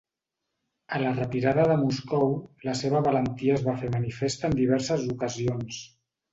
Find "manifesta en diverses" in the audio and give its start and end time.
3.99-5.09